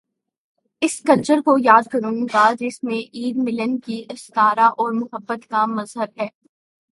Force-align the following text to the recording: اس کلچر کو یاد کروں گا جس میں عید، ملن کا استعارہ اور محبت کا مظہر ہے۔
اس 0.81 1.01
کلچر 1.01 1.41
کو 1.45 1.55
یاد 1.59 1.87
کروں 1.91 2.11
گا 2.33 2.51
جس 2.59 2.83
میں 2.83 2.99
عید، 3.13 3.37
ملن 3.37 3.79
کا 3.79 4.11
استعارہ 4.11 4.69
اور 4.77 4.91
محبت 4.91 5.49
کا 5.49 5.65
مظہر 5.65 6.21
ہے۔ 6.21 6.27